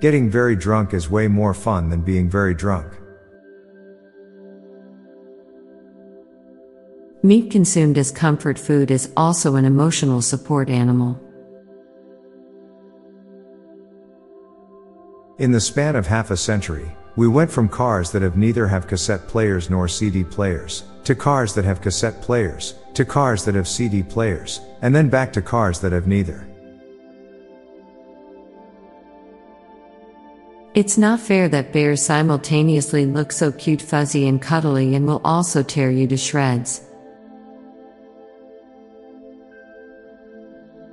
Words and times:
Getting 0.00 0.28
very 0.28 0.54
drunk 0.54 0.92
is 0.92 1.08
way 1.08 1.26
more 1.26 1.54
fun 1.54 1.88
than 1.88 2.02
being 2.02 2.28
very 2.28 2.54
drunk. 2.54 2.92
Meat 7.22 7.50
consumed 7.50 7.96
as 7.96 8.12
comfort 8.12 8.58
food 8.58 8.90
is 8.90 9.10
also 9.16 9.56
an 9.56 9.64
emotional 9.64 10.20
support 10.20 10.68
animal. 10.68 11.18
In 15.38 15.50
the 15.50 15.60
span 15.60 15.96
of 15.96 16.06
half 16.06 16.30
a 16.30 16.36
century, 16.36 16.94
we 17.16 17.26
went 17.26 17.50
from 17.50 17.68
cars 17.68 18.10
that 18.12 18.22
have 18.22 18.36
neither 18.36 18.66
have 18.66 18.86
cassette 18.86 19.26
players 19.26 19.70
nor 19.70 19.88
CD 19.88 20.22
players, 20.22 20.84
to 21.04 21.14
cars 21.14 21.54
that 21.54 21.64
have 21.64 21.80
cassette 21.80 22.20
players, 22.20 22.74
to 22.92 23.04
cars 23.04 23.46
that 23.46 23.54
have 23.54 23.66
CD 23.66 24.02
players, 24.02 24.60
and 24.82 24.94
then 24.94 25.08
back 25.08 25.32
to 25.32 25.40
cars 25.40 25.80
that 25.80 25.92
have 25.92 26.06
neither. 26.06 26.46
It's 30.76 30.98
not 30.98 31.20
fair 31.20 31.48
that 31.48 31.72
bears 31.72 32.02
simultaneously 32.02 33.06
look 33.06 33.32
so 33.32 33.50
cute, 33.50 33.80
fuzzy, 33.80 34.28
and 34.28 34.42
cuddly 34.42 34.94
and 34.94 35.06
will 35.06 35.22
also 35.24 35.62
tear 35.62 35.90
you 35.90 36.06
to 36.08 36.18
shreds. 36.18 36.82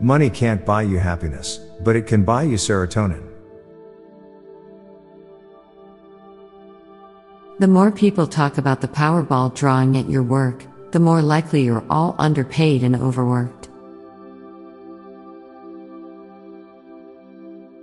Money 0.00 0.30
can't 0.30 0.64
buy 0.64 0.80
you 0.80 0.98
happiness, 0.98 1.58
but 1.84 1.94
it 1.94 2.06
can 2.06 2.24
buy 2.24 2.44
you 2.44 2.56
serotonin. 2.56 3.22
The 7.58 7.68
more 7.68 7.92
people 7.92 8.26
talk 8.26 8.56
about 8.56 8.80
the 8.80 8.88
Powerball 8.88 9.54
drawing 9.54 9.98
at 9.98 10.08
your 10.08 10.22
work, 10.22 10.64
the 10.92 11.00
more 11.00 11.20
likely 11.20 11.64
you're 11.64 11.84
all 11.90 12.14
underpaid 12.18 12.82
and 12.82 12.96
overworked. 12.96 13.55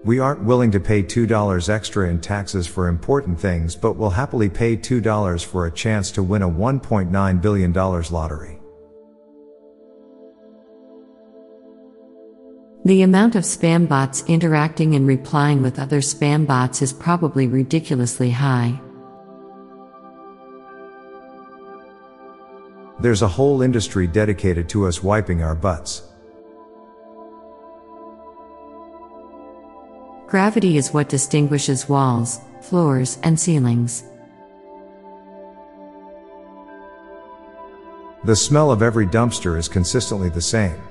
We 0.06 0.20
aren't 0.20 0.44
willing 0.44 0.72
to 0.72 0.82
pay 0.82 1.02
$2 1.02 1.70
extra 1.70 2.10
in 2.10 2.20
taxes 2.20 2.68
for 2.68 2.90
important 2.90 3.40
things, 3.40 3.74
but 3.74 3.96
will 3.96 4.10
happily 4.10 4.50
pay 4.50 4.76
$2 4.76 5.46
for 5.46 5.66
a 5.66 5.72
chance 5.72 6.12
to 6.12 6.24
win 6.24 6.42
a 6.42 6.50
$1.9 6.50 7.42
billion 7.42 7.72
lottery. 7.74 8.60
The 12.84 13.04
amount 13.04 13.36
of 13.36 13.44
spam 13.44 13.88
bots 13.88 14.26
interacting 14.28 14.94
and 14.96 15.08
replying 15.08 15.62
with 15.62 15.80
other 15.80 16.02
spam 16.02 16.46
bots 16.46 16.82
is 16.82 16.92
probably 16.92 17.48
ridiculously 17.48 18.30
high. 18.30 18.82
There's 23.00 23.22
a 23.22 23.28
whole 23.28 23.62
industry 23.62 24.06
dedicated 24.06 24.68
to 24.70 24.86
us 24.86 25.02
wiping 25.02 25.42
our 25.44 25.56
butts. 25.56 26.13
Gravity 30.34 30.78
is 30.78 30.92
what 30.92 31.10
distinguishes 31.10 31.88
walls, 31.88 32.40
floors, 32.60 33.20
and 33.22 33.40
ceilings. 33.40 34.04
The 38.24 38.36
smell 38.36 38.72
of 38.72 38.82
every 38.82 39.06
dumpster 39.06 39.60
is 39.60 39.68
consistently 39.68 40.30
the 40.30 40.42
same. 40.42 40.82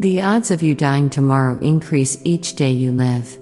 The 0.00 0.20
odds 0.20 0.50
of 0.50 0.64
you 0.64 0.74
dying 0.74 1.08
tomorrow 1.10 1.60
increase 1.60 2.20
each 2.24 2.56
day 2.56 2.72
you 2.72 2.90
live. 2.90 3.38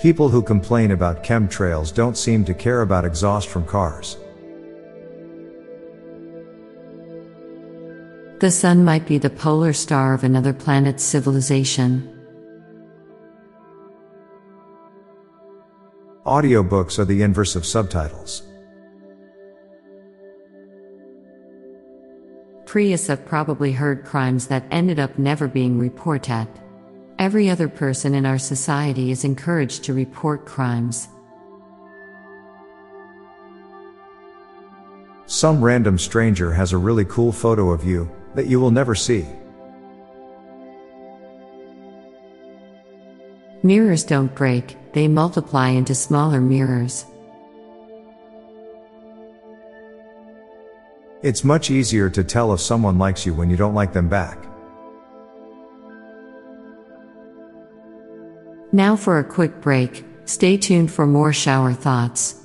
People 0.00 0.28
who 0.28 0.42
complain 0.42 0.90
about 0.90 1.22
chemtrails 1.22 1.94
don't 1.94 2.16
seem 2.16 2.44
to 2.46 2.52
care 2.52 2.82
about 2.82 3.04
exhaust 3.04 3.46
from 3.46 3.64
cars. 3.64 4.16
The 8.44 8.50
sun 8.50 8.84
might 8.84 9.06
be 9.06 9.16
the 9.16 9.30
polar 9.30 9.72
star 9.72 10.12
of 10.12 10.22
another 10.22 10.52
planet's 10.52 11.02
civilization. 11.02 12.06
Audiobooks 16.26 16.98
are 16.98 17.06
the 17.06 17.22
inverse 17.22 17.56
of 17.56 17.64
subtitles. 17.64 18.42
Priests 22.66 23.06
have 23.06 23.24
probably 23.24 23.72
heard 23.72 24.04
crimes 24.04 24.48
that 24.48 24.66
ended 24.70 24.98
up 24.98 25.18
never 25.18 25.48
being 25.48 25.78
reported. 25.78 26.46
Every 27.18 27.48
other 27.48 27.70
person 27.70 28.14
in 28.14 28.26
our 28.26 28.36
society 28.36 29.10
is 29.10 29.24
encouraged 29.24 29.84
to 29.84 29.94
report 29.94 30.44
crimes. 30.44 31.08
Some 35.24 35.64
random 35.64 35.96
stranger 35.96 36.52
has 36.52 36.74
a 36.74 36.76
really 36.76 37.06
cool 37.06 37.32
photo 37.32 37.70
of 37.70 37.86
you 37.86 38.14
that 38.34 38.46
you 38.46 38.60
will 38.60 38.70
never 38.70 38.94
see. 38.94 39.26
Mirrors 43.62 44.04
don't 44.04 44.34
break, 44.34 44.76
they 44.92 45.08
multiply 45.08 45.68
into 45.68 45.94
smaller 45.94 46.40
mirrors. 46.40 47.06
It's 51.22 51.42
much 51.42 51.70
easier 51.70 52.10
to 52.10 52.22
tell 52.22 52.52
if 52.52 52.60
someone 52.60 52.98
likes 52.98 53.24
you 53.24 53.32
when 53.32 53.48
you 53.48 53.56
don't 53.56 53.72
like 53.72 53.94
them 53.94 54.10
back. 54.10 54.38
Now 58.72 58.94
for 58.96 59.18
a 59.18 59.24
quick 59.24 59.62
break, 59.62 60.04
stay 60.26 60.58
tuned 60.58 60.92
for 60.92 61.06
more 61.06 61.32
shower 61.32 61.72
thoughts. 61.72 62.43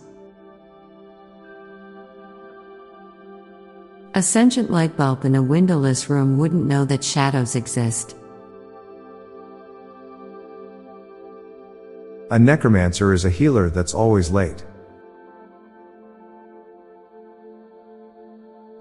A 4.16 4.24
sentient 4.24 4.72
light 4.72 4.98
bulb 4.98 5.24
in 5.24 5.36
a 5.36 5.44
windowless 5.44 6.10
room 6.10 6.40
wouldn't 6.40 6.66
know 6.66 6.84
that 6.86 7.04
shadows 7.04 7.56
exist. 7.56 8.16
A 12.32 12.40
necromancer 12.40 13.14
is 13.14 13.24
a 13.24 13.30
healer 13.30 13.70
that's 13.70 13.94
always 13.94 14.32
late. 14.32 14.66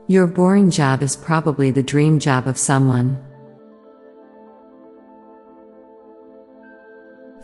Your 0.06 0.26
boring 0.26 0.70
job 0.70 1.02
is 1.02 1.14
probably 1.14 1.70
the 1.70 1.82
dream 1.82 2.18
job 2.18 2.46
of 2.46 2.56
someone. 2.56 3.22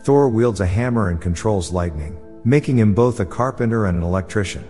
Thor 0.01 0.27
wields 0.29 0.59
a 0.59 0.65
hammer 0.65 1.09
and 1.09 1.21
controls 1.21 1.71
lightning, 1.71 2.17
making 2.43 2.79
him 2.79 2.95
both 2.95 3.19
a 3.19 3.25
carpenter 3.25 3.85
and 3.85 3.97
an 3.99 4.03
electrician. 4.03 4.67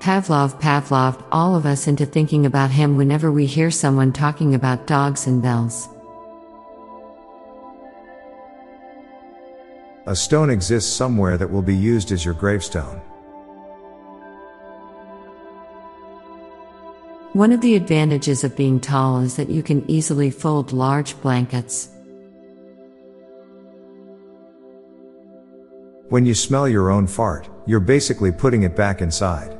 Pavlov 0.00 0.60
Pavloved 0.60 1.24
all 1.32 1.56
of 1.56 1.66
us 1.66 1.88
into 1.88 2.06
thinking 2.06 2.46
about 2.46 2.70
him 2.70 2.96
whenever 2.96 3.32
we 3.32 3.46
hear 3.46 3.70
someone 3.70 4.12
talking 4.12 4.54
about 4.54 4.86
dogs 4.86 5.26
and 5.26 5.42
bells. 5.42 5.88
A 10.06 10.14
stone 10.14 10.50
exists 10.50 10.92
somewhere 10.92 11.36
that 11.36 11.50
will 11.50 11.62
be 11.62 11.74
used 11.74 12.12
as 12.12 12.24
your 12.24 12.34
gravestone. 12.34 13.00
One 17.32 17.50
of 17.50 17.60
the 17.60 17.74
advantages 17.74 18.44
of 18.44 18.56
being 18.56 18.78
tall 18.80 19.20
is 19.20 19.36
that 19.36 19.50
you 19.50 19.62
can 19.62 19.84
easily 19.90 20.30
fold 20.30 20.72
large 20.72 21.20
blankets. 21.20 21.88
When 26.08 26.24
you 26.24 26.34
smell 26.34 26.68
your 26.68 26.90
own 26.90 27.08
fart, 27.08 27.48
you're 27.66 27.80
basically 27.80 28.30
putting 28.30 28.62
it 28.62 28.76
back 28.76 29.02
inside. 29.02 29.58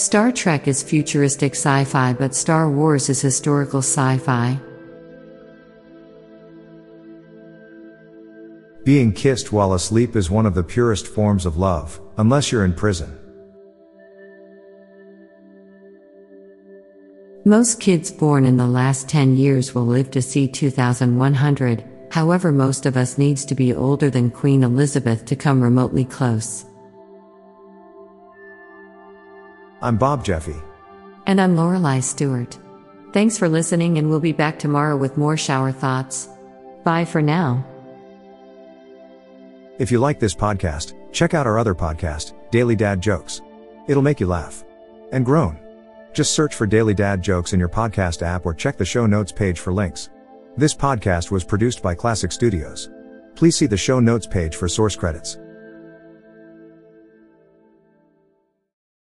Star 0.00 0.32
Trek 0.32 0.66
is 0.66 0.82
futuristic 0.82 1.52
sci 1.52 1.84
fi, 1.84 2.14
but 2.14 2.34
Star 2.34 2.70
Wars 2.70 3.10
is 3.10 3.20
historical 3.20 3.80
sci 3.80 4.16
fi. 4.16 4.58
Being 8.82 9.12
kissed 9.12 9.52
while 9.52 9.74
asleep 9.74 10.16
is 10.16 10.30
one 10.30 10.46
of 10.46 10.54
the 10.54 10.62
purest 10.62 11.06
forms 11.06 11.44
of 11.44 11.58
love, 11.58 12.00
unless 12.16 12.50
you're 12.50 12.64
in 12.64 12.72
prison. 12.72 13.14
Most 17.44 17.78
kids 17.78 18.10
born 18.10 18.46
in 18.46 18.56
the 18.56 18.66
last 18.66 19.06
10 19.06 19.36
years 19.36 19.74
will 19.74 19.84
live 19.84 20.10
to 20.12 20.22
see 20.22 20.48
2100, 20.48 21.84
However, 22.10 22.50
most 22.50 22.86
of 22.86 22.96
us 22.96 23.18
needs 23.18 23.44
to 23.44 23.54
be 23.54 23.74
older 23.74 24.08
than 24.10 24.30
Queen 24.30 24.64
Elizabeth 24.64 25.24
to 25.26 25.36
come 25.36 25.62
remotely 25.62 26.04
close. 26.04 26.64
I'm 29.82 29.96
Bob 29.96 30.22
Jeffy. 30.22 30.56
And 31.26 31.40
I'm 31.40 31.56
Lorelei 31.56 32.00
Stewart. 32.00 32.58
Thanks 33.14 33.38
for 33.38 33.48
listening, 33.48 33.96
and 33.96 34.10
we'll 34.10 34.20
be 34.20 34.32
back 34.32 34.58
tomorrow 34.58 34.94
with 34.94 35.16
more 35.16 35.38
shower 35.38 35.72
thoughts. 35.72 36.28
Bye 36.84 37.06
for 37.06 37.22
now. 37.22 37.64
If 39.78 39.90
you 39.90 39.98
like 39.98 40.20
this 40.20 40.34
podcast, 40.34 40.92
check 41.12 41.32
out 41.32 41.46
our 41.46 41.58
other 41.58 41.74
podcast, 41.74 42.34
Daily 42.50 42.76
Dad 42.76 43.00
Jokes. 43.00 43.40
It'll 43.88 44.02
make 44.02 44.20
you 44.20 44.26
laugh 44.26 44.64
and 45.12 45.24
groan. 45.24 45.58
Just 46.12 46.34
search 46.34 46.54
for 46.54 46.66
Daily 46.66 46.92
Dad 46.92 47.22
Jokes 47.22 47.54
in 47.54 47.58
your 47.58 47.70
podcast 47.70 48.20
app 48.20 48.44
or 48.44 48.52
check 48.52 48.76
the 48.76 48.84
show 48.84 49.06
notes 49.06 49.32
page 49.32 49.58
for 49.58 49.72
links. 49.72 50.10
This 50.58 50.74
podcast 50.74 51.30
was 51.30 51.42
produced 51.42 51.82
by 51.82 51.94
Klassic 51.94 52.32
Studios. 52.34 52.90
Please 53.34 53.56
see 53.56 53.66
the 53.66 53.78
show 53.78 53.98
notes 53.98 54.26
page 54.26 54.56
for 54.56 54.68
source 54.68 54.94
credits. 54.94 55.38